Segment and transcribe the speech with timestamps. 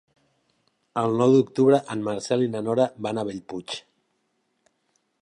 [1.01, 3.81] El nou d'octubre en Marcel i na Nora van a Bellpuig.